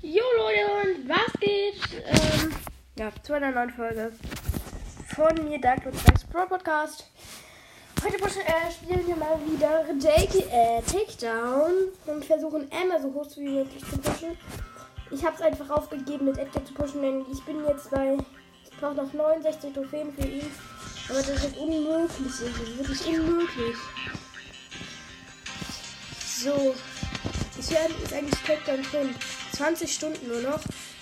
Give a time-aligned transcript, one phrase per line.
[0.00, 1.74] Jo Leute und was geht?
[2.06, 2.54] Ähm,
[2.96, 4.12] ja, zu einer neuen Folge
[5.08, 7.10] von mir, Dark Snacks Pro Podcast.
[8.04, 11.72] Heute äh, spielen wir mal wieder Jake, äh, Takedown
[12.06, 14.38] und versuchen Emma so hoch wie möglich zu pushen.
[15.10, 18.16] Ich habe es einfach aufgegeben mit Edgar zu pushen, denn ich bin jetzt bei,
[18.62, 20.46] ich brauche noch 69 Trophäen für ihn.
[21.08, 23.76] Aber das ist unmöglich, das ist wirklich unmöglich.
[26.24, 26.76] So,
[27.58, 29.14] ich werde ist eigentlich Takedown drin.
[29.58, 30.60] 20 Stunden nur noch.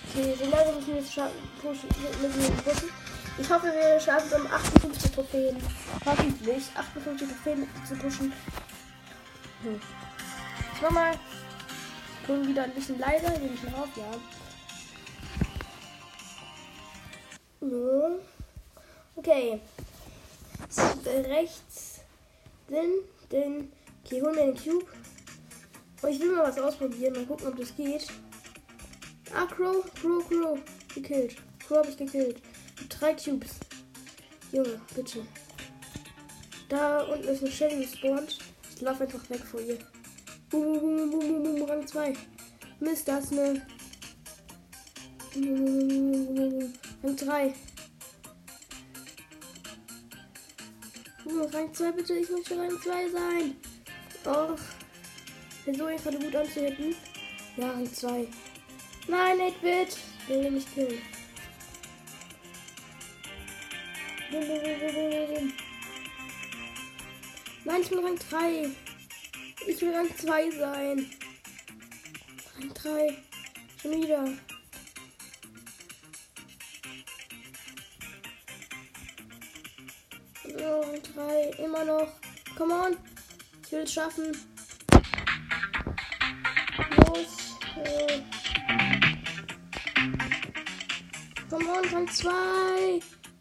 [0.09, 1.14] Okay, so lange müssen wir jetzt
[1.60, 1.88] pushen,
[2.23, 2.88] müssen wir pushen.
[3.38, 5.56] Ich hoffe, wir schaffen es um 58 Trophäen.
[6.06, 8.33] Hoffentlich 58 Trophäen zu pushen.
[9.62, 9.80] Hm.
[10.74, 11.12] Ich mach mal
[12.27, 14.11] Ton wieder ein bisschen leiser, nehme ich auf, ja.
[17.61, 18.20] So.
[19.16, 19.61] Okay.
[21.05, 22.00] Rechts.
[22.70, 22.91] Den,
[23.30, 23.73] den.
[24.02, 24.86] Okay, hol mir den Cube.
[26.00, 27.14] Und ich will mal was ausprobieren.
[27.14, 28.06] Mal gucken, ob das geht.
[29.34, 30.58] Ah, Crow, Crow, Crow.
[30.94, 31.36] Gekillt.
[31.66, 32.40] Crow habe ich gekillt.
[32.88, 33.56] Drei Cubes.
[34.52, 35.27] Junge, bitte.
[36.68, 38.38] Da unten ist eine Shelly gespawnt.
[38.74, 39.78] Ich laufe einfach weg vor ihr.
[40.50, 42.14] Boom, boom, boom, boom, boom, Rang 2.
[42.80, 43.66] Mist, das ist eine.
[47.02, 47.55] Rang 3.
[51.52, 52.14] Rang 2, bitte.
[52.14, 53.56] Ich möchte Rang 2 sein.
[54.24, 54.58] Och.
[55.64, 56.94] Versuche gerade gut anzuhitten.
[57.56, 58.28] Ja, Rang 2.
[59.08, 59.98] Nein, 8-Bit.
[60.28, 61.00] Der will mich killen.
[67.64, 68.70] Nein, ich bin Rang 3.
[69.66, 71.10] Ich will Rang 2 sein.
[72.56, 73.16] Rang 3.
[73.80, 74.24] Schon wieder.
[80.58, 81.50] Rang 3.
[81.64, 82.12] Immer noch.
[82.56, 82.96] Come on.
[83.64, 84.55] Ich will es schaffen.
[91.77, 92.30] Rang 2.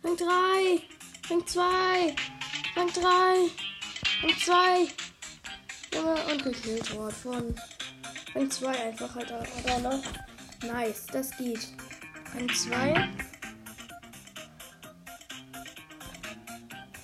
[0.03, 0.81] Rang 3.
[1.29, 2.15] Rang 2.
[2.75, 3.49] Rang 3.
[4.23, 4.87] Rang 2.
[5.93, 7.55] Junge, und worden von
[8.35, 10.03] Rang 2 einfach halt oder noch.
[10.63, 11.69] Nice, das geht.
[12.33, 13.09] Rang 2.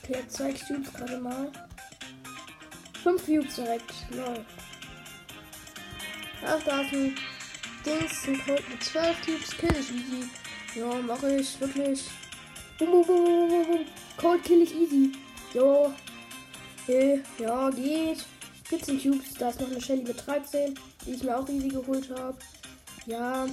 [0.03, 1.49] Okay, zwei Cubes gerade mal.
[3.03, 3.93] Fünf Cubes direkt.
[4.09, 4.45] Lol.
[6.45, 7.15] Ach, da ist ein
[7.85, 9.57] Dings, ein Colt mit 12 Cubes.
[9.57, 10.40] Kill ich easy.
[10.73, 12.05] Ja, mache ich, wirklich.
[12.79, 13.85] Bum, bum, bum, bum, bum.
[14.17, 15.11] Cold kill ich easy.
[15.53, 15.93] Jo.
[16.83, 18.25] Okay, ja, geht.
[18.65, 19.33] 14 Cubes.
[19.37, 22.37] Da ist noch eine Shelly mit 13, die ich mir auch easy geholt habe.
[23.05, 23.47] Ja.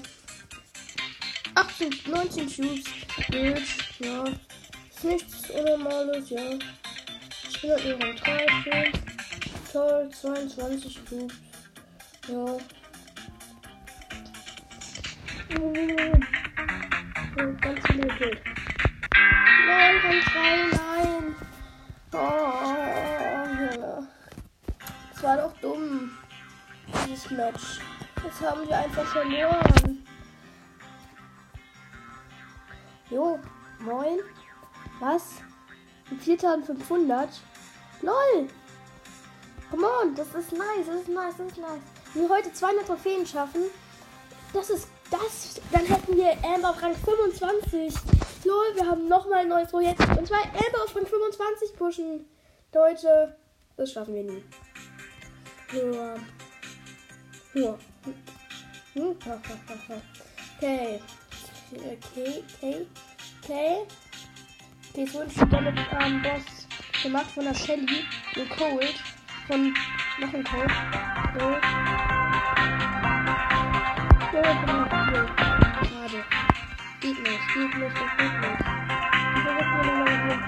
[1.56, 2.84] 18, 19 Cubes.
[3.30, 3.62] Geht.
[3.98, 4.24] Ja.
[4.24, 6.50] Ist nichts Unnormales, ja.
[7.48, 8.92] Ich bin halt nur Rang 3, schön.
[9.72, 11.34] Toll, 22 Cubes.
[12.28, 12.58] Ja.
[17.36, 18.42] Und ganz viele gekillt.
[19.66, 21.36] Nein, Rang 3, nein.
[22.12, 22.48] Oh,
[25.12, 26.16] das war doch dumm.
[27.06, 27.80] Dieses Match.
[28.22, 30.06] Das haben wir einfach verloren.
[33.10, 33.38] Jo,
[33.80, 34.18] moin.
[35.00, 35.42] Was?
[36.20, 37.28] 4500?
[38.02, 38.48] LOL!
[39.70, 41.80] Come on, das ist nice, das ist nice, das ist nice.
[42.14, 43.62] Wenn wir heute 200 Trophäen schaffen,
[44.52, 45.60] das ist das.
[45.72, 47.94] Dann hätten wir Amber auf Rang 25.
[48.44, 50.00] Lol, wir haben nochmal ein neues Projekt.
[50.00, 52.24] Und zwar Amber auf Rang 25 pushen.
[52.74, 53.36] Leute,
[53.76, 54.44] das schaffen wir nie.
[55.72, 56.14] Ja.
[57.54, 57.78] Ja.
[58.94, 59.20] Okay.
[60.54, 61.00] Okay,
[61.74, 62.44] okay,
[63.42, 63.86] okay.
[64.92, 68.04] Okay, wurde schon damit ähm, Boss gemacht von der Shelly.
[68.34, 68.94] Ein Cold.
[69.46, 69.74] Von
[70.20, 70.70] noch ein Cold.
[71.38, 71.56] So.
[74.32, 74.77] So.
[77.08, 78.60] Geht nicht, geht nicht, das geht nicht.
[79.34, 80.40] Ich versuche mir nochmal mit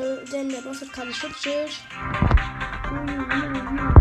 [0.00, 1.72] äh, Denn der Boss hat kein Schutzschild.
[2.88, 4.00] Uh, uh, uh, uh.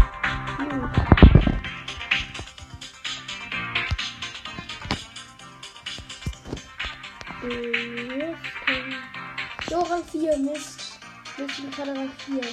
[9.70, 11.00] So, Rang 4, Mist.
[11.36, 12.44] Ich bin gerade Rang 4.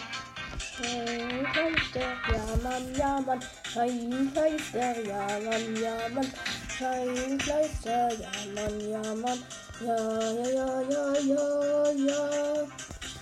[0.58, 3.40] Schein ist der, ja Mann, ja Mann.
[3.76, 6.32] Schein ist der, ja Mann, ja Mann.
[6.78, 9.38] Schein ist der, ja Mann, ja Mann.
[9.82, 9.94] Ja,
[10.32, 12.66] ja, ja, ja, ja, ja.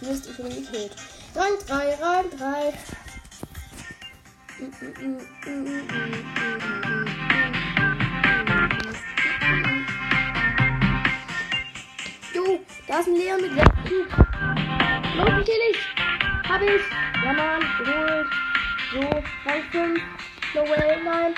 [0.01, 0.93] Mist, ich bin gekillt.
[1.35, 2.73] Rang 3, Rang 3.
[12.33, 14.09] Jo, da ist ein Leon mit Cube.
[15.17, 16.49] Los, ich?
[16.49, 16.83] Hab ich.
[17.25, 18.29] Ja, Mann, geholt.
[18.93, 19.01] So,
[19.51, 20.01] Rang 5.
[20.55, 21.35] No way, nein.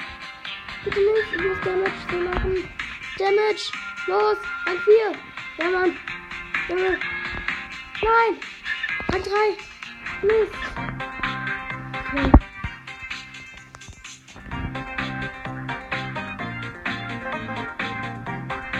[0.84, 1.32] Bitte nicht.
[1.32, 2.68] Ich muss Damage zu machen.
[3.18, 3.72] Damage.
[4.08, 4.36] Los.
[4.66, 5.12] Rang 4.
[5.58, 5.96] Ja, Mann.
[6.68, 6.98] Junge.
[8.02, 8.36] Nein.
[9.10, 9.56] Rang 3.
[10.22, 10.52] Mist.
[12.12, 12.30] Okay.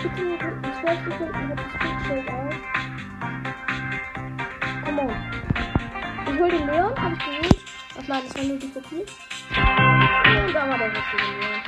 [0.02, 2.54] Bitte nur in 12 Sekunden wird das Bildschirm auf.
[4.84, 5.14] Come on.
[6.26, 7.58] Ich hol den Leon, hab ich geholt.
[7.98, 9.06] Ach nein, das war nur die Kopie.
[10.26, 11.62] Und da war der richtige Leon.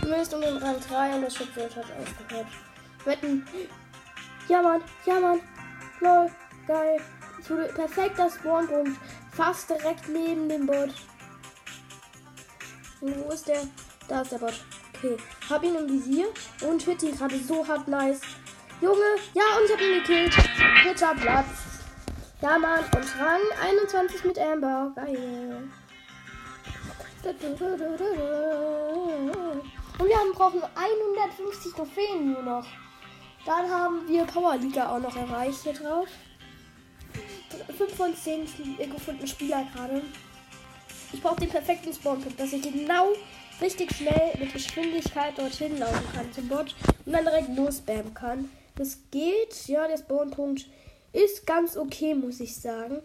[0.00, 2.46] Zumindest um den Rang 3 und das Schutzschild hat aufgehört.
[3.04, 3.46] Wetten.
[4.48, 4.82] Ja, Mann.
[5.06, 5.40] Ja, Mann.
[6.00, 6.30] Lol.
[6.66, 7.00] Geil.
[7.40, 8.98] Ich wurde perfekter Spawnpunkt.
[9.32, 10.90] Fast direkt neben dem Bot.
[13.00, 13.62] Und wo ist der?
[14.08, 14.64] Da ist der Bot.
[14.96, 15.16] Okay.
[15.48, 16.26] Hab ihn im Visier
[16.62, 18.20] und hit ihn gerade so hart nice.
[18.80, 19.16] Junge.
[19.34, 20.36] Ja, und ich hab ihn gekillt.
[20.84, 21.46] Dritter Platz.
[22.40, 22.80] Ja, Mann.
[22.80, 24.92] Und Rang 21 mit Amber.
[24.96, 25.68] Geil.
[27.24, 27.40] Und
[30.08, 32.66] wir haben, brauchen 150 Trophäen nur noch.
[33.46, 36.08] Dann haben wir Powerliga auch noch erreicht hier drauf.
[37.76, 38.46] 5 von 10
[38.90, 40.02] gefundene Spieler gerade.
[41.12, 43.12] Ich brauche den perfekten Spawnpunkt, dass ich genau
[43.60, 48.50] richtig schnell mit Geschwindigkeit dorthin laufen kann zum Bot und dann direkt losspammen kann.
[48.76, 49.68] Das geht.
[49.68, 50.66] Ja, der Spawnpunkt
[51.12, 53.00] ist ganz okay, muss ich sagen.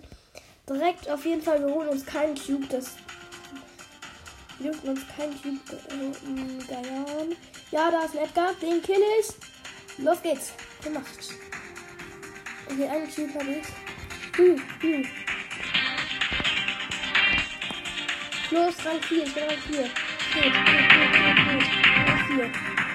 [0.69, 2.67] Direkt auf jeden Fall, wir holen uns keinen Cube.
[2.69, 2.91] Das
[4.59, 7.35] wir dürfen uns keinen äh, geiern.
[7.71, 8.53] Ja, da ist ein Edgar.
[8.61, 10.03] Den kill ich.
[10.03, 10.53] Los geht's.
[10.83, 11.05] Gemacht.
[12.69, 13.67] Okay, einen Cube habe ich.
[14.37, 15.05] Hm, hm.
[18.51, 19.23] Los, Rang 4.
[19.23, 19.81] Ich bin Rang 4.
[19.81, 19.91] Gut,
[20.33, 21.63] gut, gut, gut, gut.
[22.07, 22.86] Rang 4.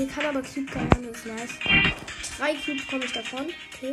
[0.00, 1.58] Okay, kann aber Cube geiern, das ist nice.
[2.38, 3.46] Drei Cubes komme ich davon.
[3.74, 3.92] Okay.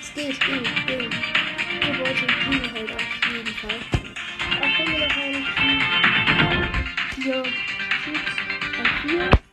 [0.00, 1.10] Es geht, ging, ging.
[1.10, 3.80] Wir wollten kriegen halt auf jeden Fall.
[4.60, 6.68] Auch wenn wir noch einen Cube.
[7.16, 7.42] Vier
[8.02, 8.32] Cubes.
[8.78, 9.51] Und vier.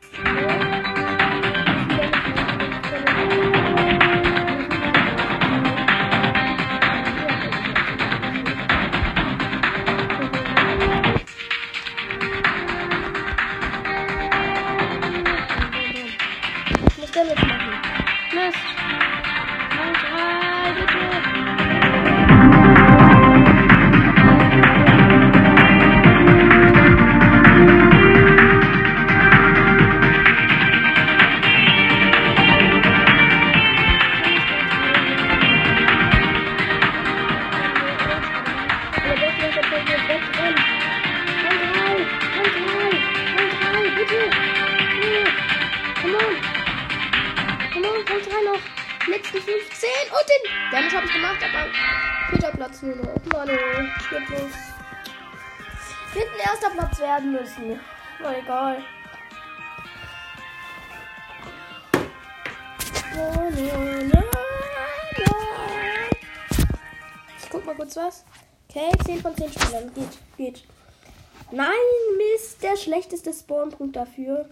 [72.79, 74.49] Schlechteste Spawnpunkt dafür.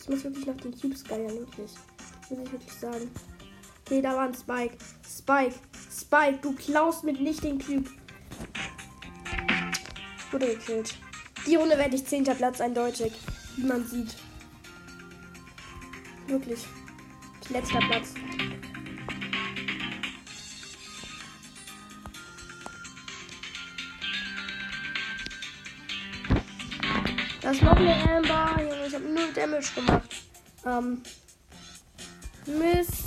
[0.00, 1.70] Ich muss wirklich nach den Cubes geiern, wirklich.
[2.30, 3.10] Muss ich wirklich sagen.
[3.84, 4.76] Okay, da war ein Spike.
[5.06, 5.54] Spike,
[5.90, 7.88] Spike, du klaust mit nicht den Cube.
[10.30, 10.94] Wurde gekillt.
[11.46, 12.24] Die Runde werde ich 10.
[12.24, 13.12] Platz eindeutig.
[13.56, 14.14] Wie man sieht.
[16.26, 16.64] Wirklich.
[17.50, 18.14] Letzter Platz.
[27.52, 28.62] Ist noch eine Amber.
[28.62, 30.08] Junge, ich habe null Damage gemacht.
[30.64, 31.02] Ähm.
[32.46, 33.04] Mist.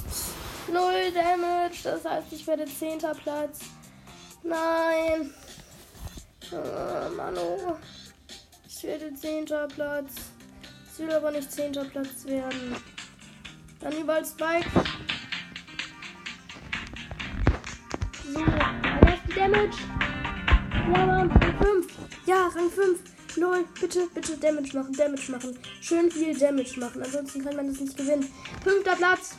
[0.72, 1.78] Null Damage.
[1.84, 3.00] Das heißt, ich werde 10.
[3.00, 3.60] Platz.
[4.44, 5.34] Nein.
[6.52, 7.78] Oh, Mano.
[8.68, 9.46] Ich werde 10.
[9.46, 10.14] Platz.
[10.94, 11.72] Ich will aber nicht 10.
[11.72, 12.75] Platz werden.
[13.80, 14.70] Dann überall Spike.
[18.32, 18.40] So,
[19.36, 19.78] Damage.
[20.94, 21.88] Ja, Rang 5.
[22.25, 23.14] Ja, Rang 5.
[23.38, 25.60] Lol, bitte, bitte Damage machen, Damage machen.
[25.82, 28.32] Schön viel Damage machen, ansonsten kann man das nicht gewinnen.
[28.63, 29.36] Fünfter Platz.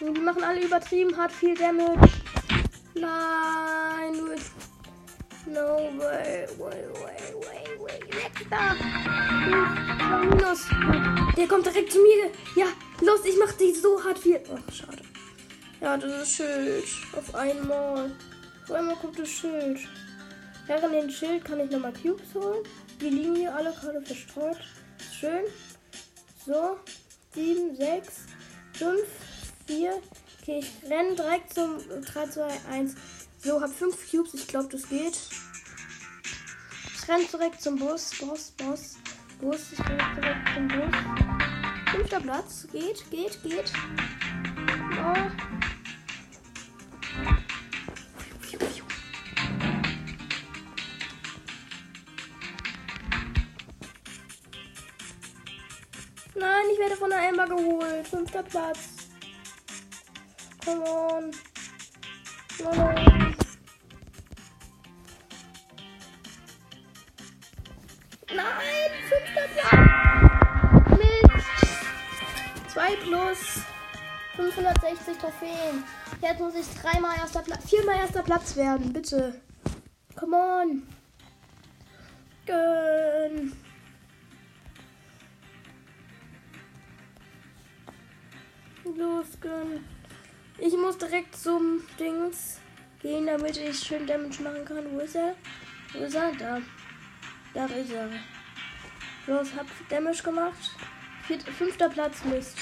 [0.00, 2.08] Die machen alle übertrieben hart viel Damage.
[2.94, 4.34] Nein, nur.
[5.46, 8.00] No way, way, way, way, way.
[8.10, 8.74] Weg da.
[10.20, 10.66] Minus.
[11.36, 12.30] Der kommt direkt zu mir.
[12.56, 12.66] Ja,
[13.02, 14.40] los, ich mach dich so hart viel.
[14.48, 15.02] Ach, schade.
[15.82, 16.84] Ja, das ist Schild.
[17.12, 18.10] Auf einmal.
[18.64, 19.80] Auf einmal kommt das Schild.
[20.66, 22.64] Während den Schild kann ich nochmal Cubes holen.
[23.00, 24.58] Die liegen hier alle gerade verstreut.
[25.12, 25.44] Schön.
[26.46, 26.78] So.
[27.34, 28.12] 7, 6,
[28.74, 29.00] 5,
[29.66, 30.00] 4.
[30.40, 32.94] Okay, ich renne direkt zum 3, 2, 1.
[33.42, 34.34] So, hab 5 Cubes.
[34.34, 35.18] Ich glaube, das geht.
[36.94, 38.12] Ich renne direkt zum Bus.
[38.18, 38.96] Bus, Bus.
[39.40, 39.72] Bus.
[39.72, 40.94] Ich renne direkt zum Bus.
[41.90, 42.66] Fünfter Platz.
[42.72, 43.72] Geht, geht, geht.
[44.92, 45.53] Oh.
[57.56, 58.06] Geholt.
[58.06, 58.78] Fünfter Platz.
[60.64, 61.30] Come on.
[62.62, 63.36] Nein.
[68.34, 70.98] Nein, fünfter Platz.
[70.98, 73.38] Mit 2 plus
[74.36, 75.84] 560 Trophäen.
[76.20, 79.40] Jetzt muss ich dreimal erster Platz, viermal erster Platz werden, bitte.
[92.24, 92.60] Dings
[93.00, 94.84] gehen, damit ich schön Damage machen kann.
[94.92, 95.34] Wo ist er?
[95.92, 96.32] Wo ist er?
[96.32, 96.60] Da.
[97.52, 98.08] Da ist er.
[99.26, 100.70] Los, hab Damage gemacht.
[101.58, 102.58] Fünfter Platz, Mist.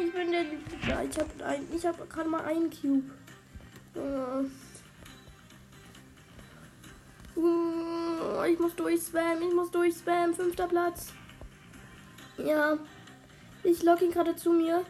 [0.00, 0.42] Ich bin, der.
[0.88, 3.10] Ja, ich habe ein, ich hab gerade mal einen Cube.
[8.46, 10.34] Ich muss durchspammen, ich muss durchspammen.
[10.34, 11.12] Fünfter Platz.
[12.38, 12.78] Ja.
[13.62, 14.84] Ich lock ihn gerade zu mir.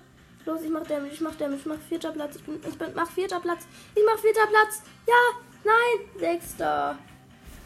[0.46, 2.36] Los, ich mach Damage, ich mach Damage, ich mach vierter Platz.
[2.36, 3.66] Ich bin, ich bin, mach vierter Platz.
[3.94, 4.82] Ich mach vierter Platz.
[5.06, 5.14] Ja,
[5.64, 6.98] nein, sechster.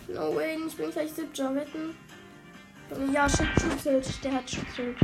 [0.08, 1.54] No way, ich bin gleich siebter.
[1.54, 1.96] Wetten.
[3.12, 4.96] Ja, Schutzschild, der hat Schutzschild.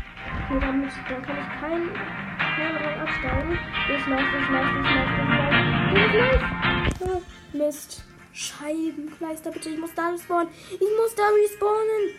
[0.51, 1.91] Muss, dann kann ich keinen
[2.39, 3.59] kein Rang absteigen.
[3.97, 5.95] Ich mach, ich mach, ich mach, ich mach.
[5.95, 7.15] Ich mach.
[7.15, 7.23] Oh,
[7.53, 8.05] Mist.
[8.33, 10.53] Scheibenkleister, bitte, ich muss da respawnen.
[10.73, 12.11] Ich muss da respawnen.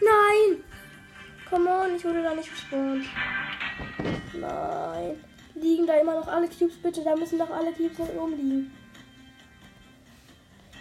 [0.00, 0.64] Nein.
[1.48, 3.04] Come on, ich wurde da nicht gespawnt.
[4.34, 5.24] Nein.
[5.54, 7.04] Liegen da immer noch alle Cubes, bitte?
[7.04, 8.72] Da müssen doch alle Cubes noch rumliegen.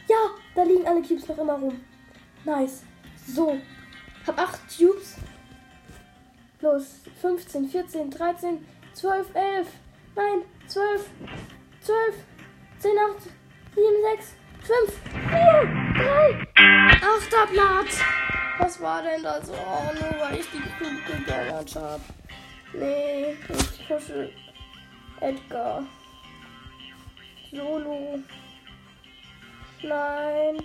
[0.08, 1.80] Ja, da liegen alle Cubes noch immer rum.
[2.46, 2.84] Nice.
[3.28, 3.60] So.
[4.26, 5.18] Hab 8 Cubes.
[6.62, 7.02] Los.
[7.22, 9.72] 15, 14, 13, 12, 11.
[10.16, 11.10] Nein, 12,
[11.82, 12.16] 12,
[12.80, 13.24] 10, 8,
[13.76, 16.48] 7, 6, 5, 4, 3.
[17.02, 18.02] Achter Platz.
[18.60, 19.50] Was war denn das?
[19.50, 22.02] Oh, nur weil ich die Cube gegönnt habe.
[22.74, 24.30] Nee, ich pushe
[25.22, 25.84] Edgar.
[27.52, 28.20] Solo.
[29.82, 30.58] Nein.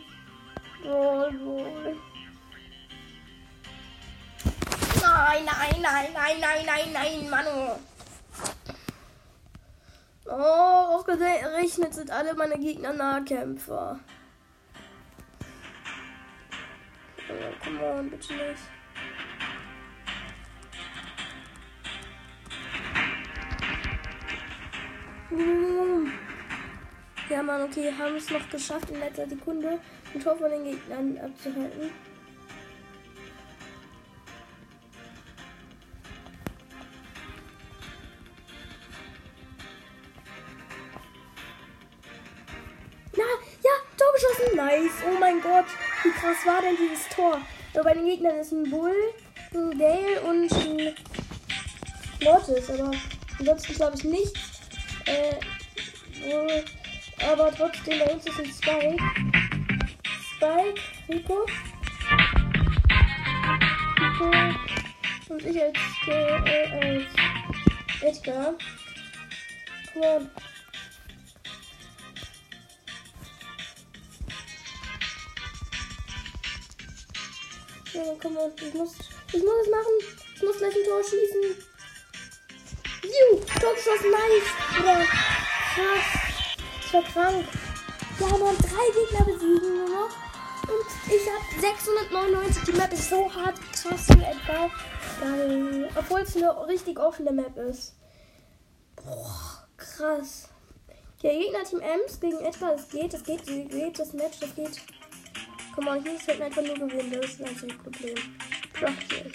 [0.85, 1.97] Roll, roll.
[5.15, 7.77] Nein, nein, nein, nein, nein, nein, nein, Manu.
[10.27, 14.01] Oh, ausgerechnet sind alle meine Gegner Nahkämpfer.
[17.29, 18.59] Oh, come on, bitte nicht.
[27.31, 29.79] Ja, Mann, okay, haben es noch geschafft, in letzter Sekunde
[30.13, 32.14] ein Tor von den Gegnern abzuhalten.
[44.25, 44.57] Geschossen.
[44.57, 44.93] Nice.
[45.07, 45.67] Oh mein Gott.
[46.03, 47.41] Wie krass war denn dieses Tor?
[47.75, 48.95] So, bei den Gegnern ist ein Bull,
[49.53, 50.95] ein Gale und ein
[52.23, 52.71] Mortis.
[52.71, 52.91] Aber
[53.39, 54.41] ansonsten glaube ich nichts.
[55.07, 55.35] Äh,
[57.31, 59.03] aber trotzdem, bei uns ist ein Spike.
[60.37, 61.47] Spike, Rico.
[64.01, 64.31] Rico.
[65.29, 67.07] Und ich als, äh,
[68.03, 68.55] als Edgar.
[69.93, 70.31] Come on.
[77.95, 78.93] Ja, komm on, ich muss,
[79.33, 80.45] ich muss es machen.
[80.45, 81.65] muss gleich ein Tor schießen.
[83.05, 84.81] Juhu, Tor geschossen, nice.
[84.81, 84.99] Oder
[85.75, 86.09] krass.
[86.83, 87.47] Das war krank.
[88.19, 90.11] Haben noch drei Gegner besiegen nur noch.
[90.67, 92.65] Und ich habe 699.
[92.65, 94.71] Die Map ist so hart krass für etwa.
[95.97, 97.95] Obwohl es eine richtig offene Map ist.
[98.97, 100.49] Boah, krass.
[101.23, 104.81] Ja, Gegner-Team Ems gegen etwa, das geht, das geht, das geht, das Match, das geht.
[105.75, 108.15] Komm mal, ich muss halt einfach nur gewinnen, das ist natürlich ein Problem.
[108.73, 109.33] Praktisch.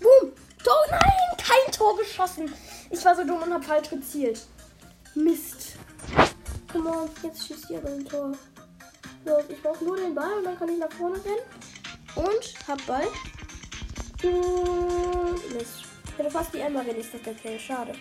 [0.00, 0.32] Boom!
[0.64, 1.00] Tor, nein!
[1.38, 2.52] Kein Tor geschossen!
[2.90, 4.48] Ich war so dumm und hab falsch gezielt.
[5.14, 5.76] Mist.
[6.72, 8.32] Komm on, jetzt schießt ihr aber ein Tor.
[9.24, 11.38] So, ich brauche nur den Ball und dann kann ich nach vorne rennen.
[12.16, 13.06] Und hab Ball.
[14.22, 15.85] Hm, Mist.
[16.16, 17.60] Ich hätte fast die Emma wenigstens der Kill.
[17.60, 17.92] Schade.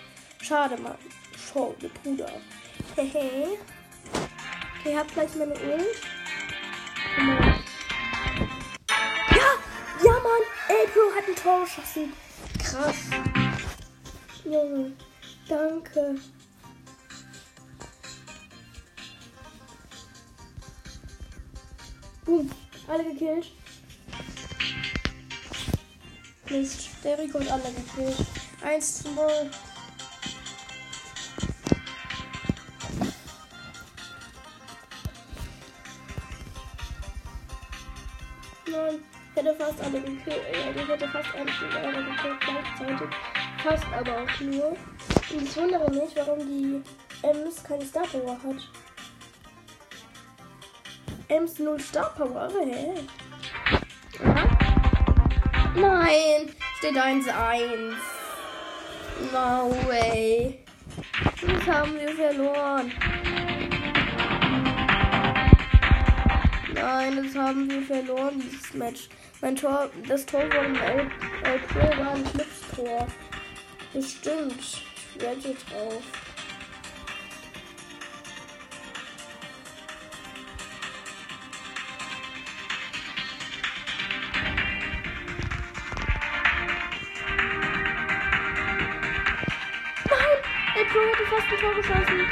[0.42, 0.96] Schade, Mann.
[1.38, 2.32] Schau, ihr Bruder.
[2.96, 3.58] Hehe.
[4.80, 6.02] okay, hab gleich meine Ult.
[9.32, 9.52] Ja!
[10.02, 10.46] Ja, Mann!
[10.70, 12.14] April hat ein Tor geschossen.
[12.58, 12.96] Krass.
[14.46, 14.94] Junge.
[15.50, 16.16] Danke.
[22.24, 22.50] Boom.
[22.88, 23.52] Alle gekillt.
[26.50, 26.90] Mist.
[27.04, 28.28] Der Rico hat alle gekillt.
[28.64, 29.26] 1 zu 0.
[38.68, 40.26] Nein, ich hätte fast alle gekillt.
[40.28, 43.16] Ja, ich hätte fast alle gekillt gleichzeitig.
[43.64, 44.78] Fast aber auch nur.
[45.32, 46.82] Und ich wundere mich, warum die
[47.24, 48.70] Ems keine Star Power hat.
[51.28, 52.94] Ems 0 Star Power, hä?
[52.94, 53.25] Aha.
[55.76, 57.96] Nein, steht 1-1.
[59.34, 60.60] No way.
[61.42, 62.92] Das haben wir verloren.
[66.74, 69.10] Nein, das haben wir verloren, dieses Match.
[69.42, 71.12] Mein Tor, das Tor von El,
[71.44, 73.08] El war ein Schlipstor.
[73.94, 74.60] Bestimmt.
[74.60, 76.25] Ich wette drauf.
[91.26, 92.28] Fast ein Tor geschossen.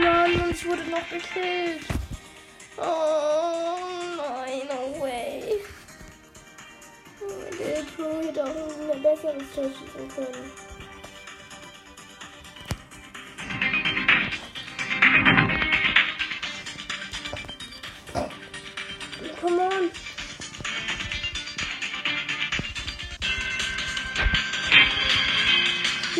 [0.00, 1.82] Nein, und ich wurde noch gekillt.
[2.78, 3.76] Oh
[4.16, 5.60] nein, no way.
[7.58, 10.65] Der Pro hätte auch ein besseres Tor schießen können.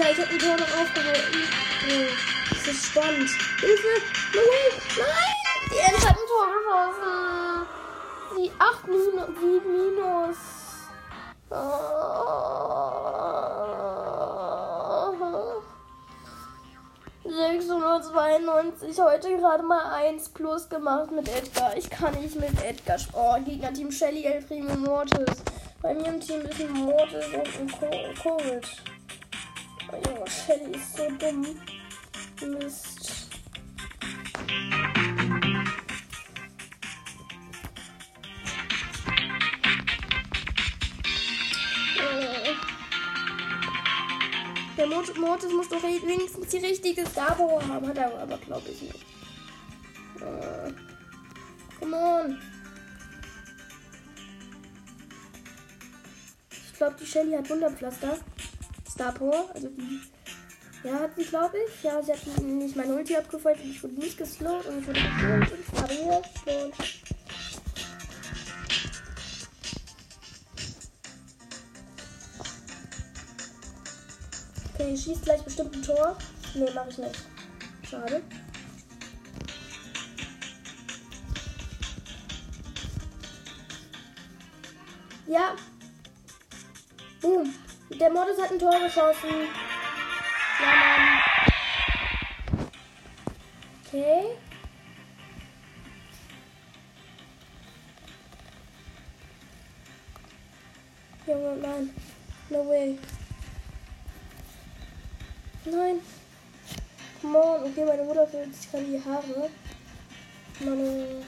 [0.07, 1.49] Ja, ich hab ein Tor noch aufgehalten.
[2.51, 3.29] Das ist spannend.
[3.59, 3.89] Hilfe!
[4.35, 4.71] Way!
[4.99, 5.35] Nein!
[5.69, 7.67] Die Ents hat ein Tor geschossen.
[8.39, 10.37] Die 8 minus, 7 minus.
[11.51, 11.57] Oh.
[17.25, 21.77] 692 heute gerade mal 1 plus gemacht mit Edgar.
[21.77, 22.99] Ich kann nicht mit Edgar.
[23.13, 25.43] Oh, Gegner-Team Shelly, El Primo, Mortis.
[25.83, 28.69] Bei mir im Team ist ein Mortis und ein Co- Cold.
[29.93, 31.47] Oh, Shelly ist so dumm.
[32.41, 33.29] Mist.
[41.99, 42.55] Äh.
[44.77, 47.87] Der Mort Mortis muss doch wenigstens die richtige Star haben.
[47.87, 49.07] Hat er aber, glaube ich, nicht.
[50.21, 50.73] Äh.
[51.79, 52.43] Come on.
[56.51, 58.19] Ich glaube, die Shelly hat Wunderpflaster.
[58.97, 59.51] Star Power.
[59.53, 60.01] Also die.
[60.83, 61.83] Ja, hat sie, glaube ich.
[61.83, 65.01] Ja, sie hat nicht meine Ulti abgefeuert und ich wurde nicht geslowt und ich wurde
[65.01, 66.75] geslowt und ich habe hier geslowt.
[74.73, 76.17] Okay, ich schießt gleich bestimmt ein Tor.
[76.55, 77.23] Nee, mache ich nicht.
[77.91, 78.23] Schade.
[85.27, 85.55] Ja.
[87.99, 89.49] Der Modus hat ein Tor geschossen.
[90.61, 91.21] Ja, Mann.
[93.87, 94.37] Okay.
[101.27, 101.95] Junge, nein.
[102.51, 102.99] No way.
[105.65, 106.01] Nein.
[107.23, 107.65] Come on.
[107.65, 109.51] Okay, meine Mutter fällt sich gerade die Haare.
[110.61, 111.25] Meine.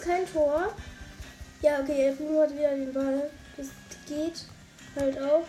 [0.00, 0.74] Jetzt kein Tor.
[1.62, 3.30] Ja, okay, El Primo hat wieder den Ball.
[3.56, 3.68] Das
[4.08, 4.44] geht
[4.96, 5.44] halt auch.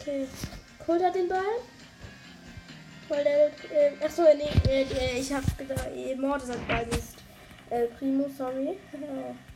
[0.00, 0.26] Okay.
[0.84, 1.40] Colt hat den Ball.
[3.08, 3.46] Weil der.
[3.46, 6.86] Äh, achso, nee, äh, ich hab gedacht, äh, Mordes hat Ball.
[6.90, 7.16] Ist
[7.70, 8.78] El Primo, sorry.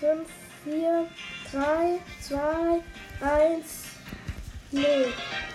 [0.00, 0.28] 5,
[0.64, 1.06] 4,
[1.52, 2.38] 3, 2,
[3.20, 3.64] 1.
[4.70, 5.06] Nee.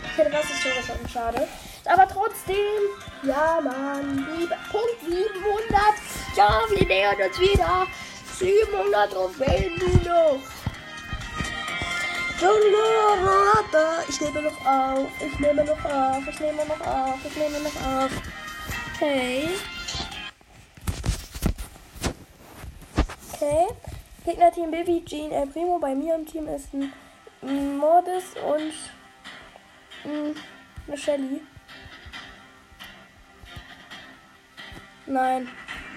[0.03, 1.47] Ich hätte was ist schon schade.
[1.85, 2.55] Aber trotzdem,
[3.23, 4.25] ja, Mann.
[4.71, 5.81] Punkt 700.
[6.35, 7.87] Ja, wir nähern uns wieder.
[8.37, 10.39] 700 Trophäen nur noch.
[14.09, 15.07] Ich nehme noch auf.
[15.19, 16.27] Ich nehme noch auf.
[16.27, 17.17] Ich nehme noch auf.
[17.25, 18.11] Ich nehme noch auf.
[18.95, 19.49] Okay.
[23.33, 23.82] Okay.
[24.25, 25.79] Gegnerteam Baby Jean El Primo.
[25.79, 28.73] Bei mir im Team ist ein Mordes und
[30.87, 31.41] eine Shelly.
[35.05, 35.47] Nein.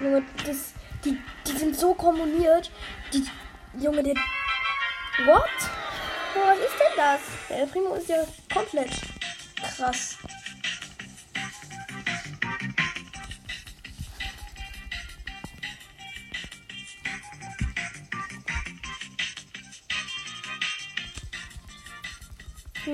[0.03, 2.71] Junge, das, die, die sind so kombiniert.
[3.12, 3.25] Die,
[3.79, 4.15] Junge, der.
[5.25, 5.51] What?
[6.45, 7.21] was ist denn das?
[7.49, 8.91] Der El Primo ist ja komplett
[9.77, 10.19] krass.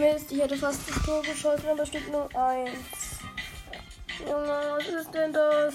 [0.02, 3.20] Mist, ich hätte fast das Tor geschossen, aber steht nur eins.
[4.18, 5.74] Junge, was ist denn das?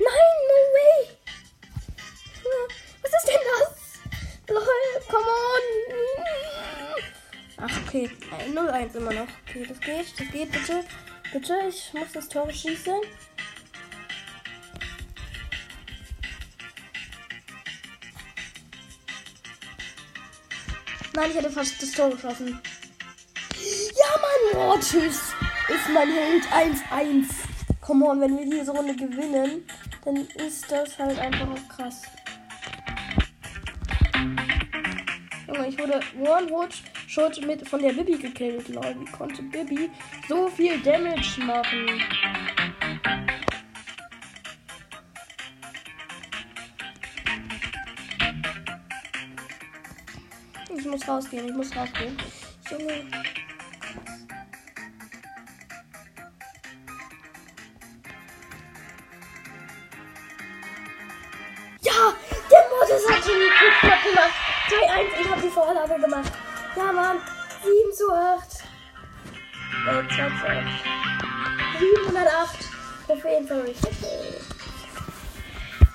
[0.00, 1.08] Nein, no way!
[3.02, 3.72] Was ist denn das?
[4.48, 5.64] Lol, come on!
[7.58, 8.10] Ach, okay.
[8.52, 9.28] 0-1 immer noch.
[9.46, 10.84] Okay, das geht, das geht, bitte.
[11.32, 13.02] Bitte, ich muss das Tor schießen.
[21.14, 22.60] Nein, ich hätte fast das Tor geschossen.
[23.96, 25.32] Ja, Mann, oh, tschüss.
[25.68, 27.26] Ist mein Held 1-1.
[27.80, 29.64] Come on, wenn wir diese Runde gewinnen,
[30.04, 32.02] dann ist das halt einfach auch krass.
[35.46, 38.68] Junge, ich wurde One-Shot mit von der Bibi gekillt.
[38.68, 39.90] Lol, wie konnte Bibi
[40.28, 42.02] so viel Damage machen?
[51.06, 52.16] Muss rausgehen, ich muss rausgehen.
[52.70, 53.04] Junge.
[61.82, 62.14] Ja,
[62.50, 64.34] der Modus hat schon die Kickback gemacht.
[64.68, 66.32] 2-1, ich habe die Vorlage gemacht.
[66.76, 67.20] Ja, Mann.
[67.62, 68.64] 7 zu 8.
[69.86, 70.64] Äh, 2 zu 8.
[71.78, 72.64] 708
[73.06, 73.76] Trophäen für mich.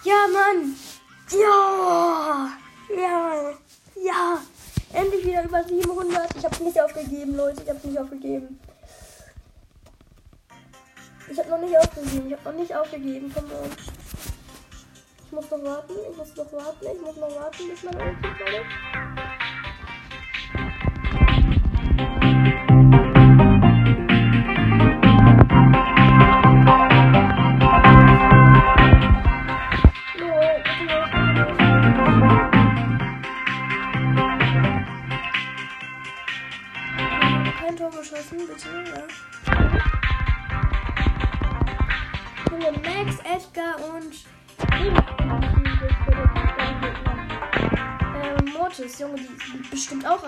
[0.04, 0.76] Ja, Mann.
[1.32, 2.50] Ja.
[2.96, 3.54] Ja.
[3.96, 4.40] Ja.
[5.10, 6.36] Endlich wieder über 700.
[6.36, 7.64] Ich habe nicht aufgegeben, Leute.
[7.64, 8.60] Ich habe nicht aufgegeben.
[11.32, 12.28] Ich habe noch nicht aufgegeben.
[12.28, 13.32] Ich habe noch nicht aufgegeben.
[13.34, 13.72] Komm on.
[15.26, 15.94] Ich muss noch warten.
[16.12, 16.86] Ich muss noch warten.
[16.94, 19.09] Ich muss noch warten, bis meine Ulti kommt.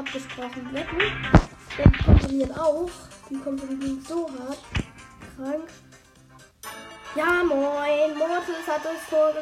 [0.01, 0.73] Abgesprochen.
[0.73, 0.97] Wetten?
[1.77, 2.89] Die kontrollieren auch.
[3.29, 4.59] Die kontrollieren so hart.
[5.37, 5.69] Krank.
[7.15, 8.17] Ja, moin.
[8.17, 9.33] Mortis hat das Tor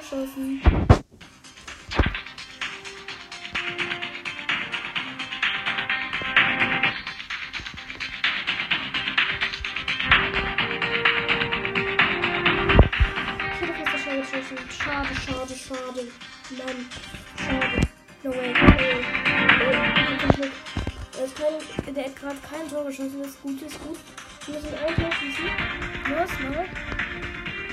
[22.29, 23.19] hat kein Tor geschossen.
[23.19, 23.97] Das ist gut, das ist gut.
[24.45, 25.49] Wir müssen ein Tor schießen.
[26.09, 26.69] Los, mal.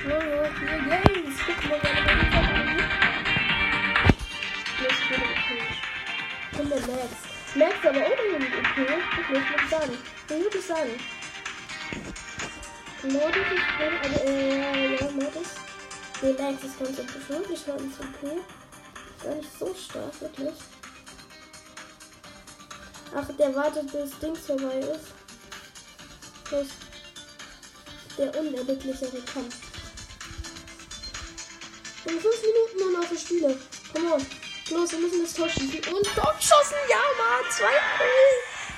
[0.03, 1.37] So, hier, Games.
[1.45, 2.77] Guck mal, meine Mann.
[4.81, 5.77] Los, ich bin gekillt.
[6.59, 7.13] Und der Max.
[7.55, 8.85] Max ist aber auch irgendwie okay.
[8.87, 9.91] Wirklich, muss ich sagen.
[9.91, 10.95] Muss ich wirklich sagen.
[13.03, 15.49] Modus ist drin, also, äh, ja, Modus.
[16.21, 17.45] Nee, Max ist ganz interessant.
[17.53, 18.37] Ich war nicht okay.
[19.23, 20.53] Gar nicht so stark, wirklich.
[23.15, 25.13] Ach, der wartet, bis Dings vorbei ist.
[26.45, 26.67] Plus
[28.17, 29.55] der unerbittlichere Kampf.
[32.05, 33.59] In fünf Minuten nur noch für Spiele.
[33.93, 34.25] Come on.
[34.69, 35.45] Los, wir müssen das Tor.
[35.45, 36.75] Und Tor geschossen.
[36.89, 37.45] Ja, Mann.
[37.51, 37.65] 2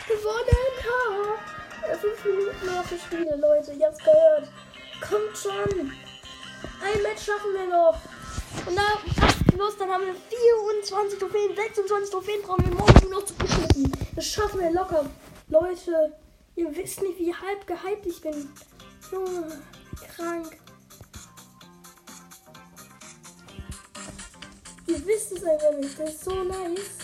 [0.08, 0.74] Gewonnen.
[0.86, 1.96] Ha.
[1.96, 3.72] Fünf Minuten noch für Spiele, Leute.
[3.74, 4.48] Ihr habt's gehört.
[5.02, 5.92] Kommt schon.
[6.82, 8.00] Ein Match schaffen wir noch.
[8.66, 13.34] Und dann, los, dann haben wir 24 Trophäen, 26 Trophäen brauchen wir morgen noch zu
[13.36, 13.92] beschließen.
[14.20, 15.06] Das schaffen wir locker.
[15.48, 16.14] Leute,
[16.58, 18.50] ihr wisst nicht, wie halb gehypt ich bin.
[19.10, 19.48] Junge,
[20.14, 20.58] krank.
[24.88, 25.98] Ihr wisst es einfach nicht.
[25.98, 26.98] Das ist so nice.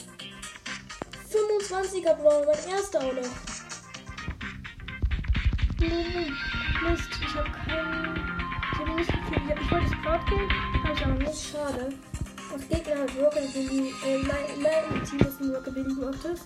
[1.31, 3.21] 25er Brawl, mein erster auch noch.
[5.79, 8.15] Mist, ich habe keinen.
[8.73, 9.37] Ich habe nicht viel.
[9.37, 11.49] Ich, ich wollte das Brawl gehen, habe ich aber nicht.
[11.49, 11.93] Schade.
[12.51, 13.93] Das Gegner hat Rockabilly.
[14.05, 16.41] Äh, mein, Team ist ein Rockabilly Mortis.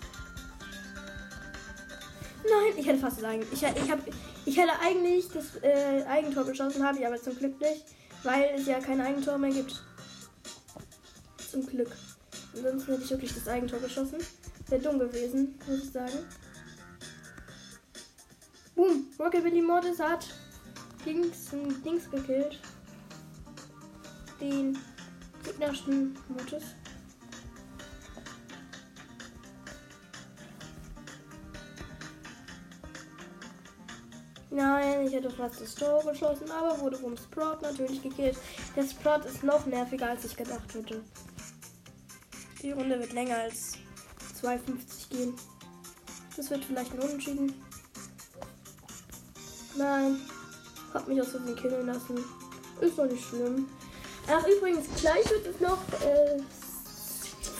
[2.49, 3.43] Nein, ich hätte fast sagen.
[3.51, 3.99] Ich, ich, hab,
[4.45, 7.85] ich hätte eigentlich das äh, Eigentor geschossen, habe ich aber zum Glück nicht,
[8.23, 9.83] weil es ja kein Eigentor mehr gibt.
[11.51, 11.91] Zum Glück.
[12.55, 14.17] Ansonsten hätte ich wirklich das Eigentor geschossen.
[14.67, 16.25] Wäre dumm gewesen, muss ich sagen.
[18.75, 20.25] Boom, Rockabilly Mortis hat
[21.05, 21.49] Dings,
[21.83, 22.59] Dings gekillt.
[24.39, 24.77] Den
[25.43, 26.63] gegnerischen Mortis.
[34.51, 38.37] Nein, ich hätte fast das Tor geschossen, aber wurde vom Sprout natürlich gekillt.
[38.75, 41.01] Der Sprout ist noch nerviger, als ich gedacht hätte.
[42.61, 43.73] Die Runde wird länger als
[44.41, 45.33] 2,50 gehen.
[46.35, 47.53] Das wird vielleicht ein Unentschieden.
[49.77, 50.19] Nein.
[50.93, 52.17] Hab mich aus Versehen killen lassen.
[52.81, 53.67] Ist doch nicht schlimm.
[54.27, 56.39] Ach, übrigens, gleich wird es noch äh,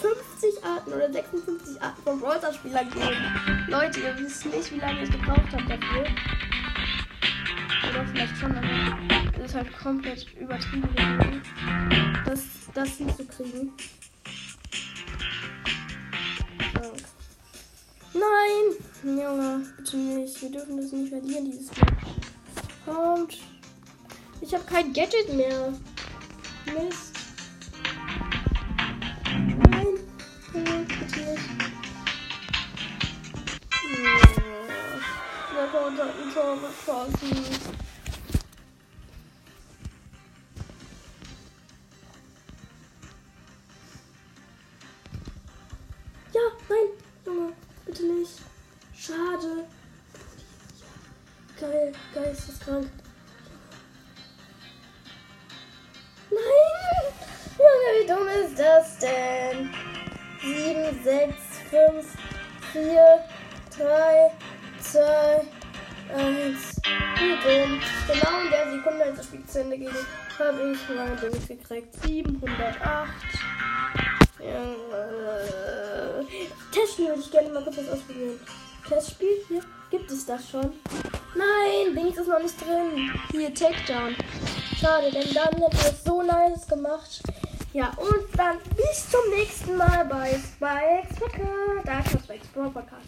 [0.02, 3.66] 50 Arten oder 56 Arten von Brawler-Spielern geben.
[3.68, 6.39] Leute, ihr wisst nicht, wie lange ich gebraucht habe dafür.
[8.00, 8.56] Oder vielleicht schon,
[9.38, 11.42] es ist halt komplett übertrieben
[12.26, 13.74] das, das hinzukriegen.
[16.76, 16.94] So.
[18.14, 19.18] Nein!
[19.18, 20.42] Junge, bitte nicht.
[20.42, 22.06] Wir dürfen das nicht verlieren, dieses Match.
[22.86, 23.38] Kommt.
[24.40, 25.74] Ich habe kein Gadget mehr.
[26.68, 27.16] Mist.
[29.26, 29.88] Nein.
[30.54, 31.50] Nein, bitte nicht.
[35.58, 37.89] Hat ein Tor geschossen.
[52.14, 52.90] Geil, geil ist das krank.
[56.32, 57.14] Nein!
[57.58, 59.74] Junge, wie dumm ist das denn?
[60.42, 61.36] 7, 6,
[61.70, 62.06] 5,
[62.74, 63.26] 4,
[63.78, 64.32] 3,
[64.80, 65.02] 2,
[66.16, 66.82] 1.
[67.18, 67.82] Wie dumm.
[68.08, 69.90] Genau in der Sekunde, als das Spiel zu Ende ging,
[70.38, 71.94] habe ich mein Ding gekriegt.
[72.04, 73.10] 708.
[74.40, 74.64] Ja,
[74.98, 76.26] äh,
[76.72, 78.40] Testspiel würde ich gerne mal kurz ausprobieren.
[78.88, 79.44] Testspiel?
[79.48, 80.72] Hier gibt es das schon.
[81.40, 83.12] Nein, ist noch nicht drin.
[83.32, 84.16] Hier, Takedown.
[84.78, 87.22] Schade, denn dann hätte ich es so nice gemacht.
[87.72, 91.86] Ja, und dann bis zum nächsten Mal bei Spikes Podcast.
[91.86, 93.08] Da ist Spikes Podcast.